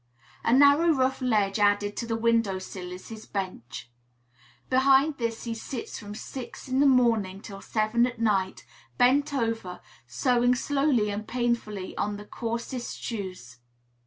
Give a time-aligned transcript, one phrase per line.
[0.43, 3.91] A narrow rough ledge added to the window sill is his bench.
[4.67, 8.65] Behind this he sits from six in the morning till seven at night,
[8.97, 13.59] bent over, sewing slowly and painfully on the coarsest shoes.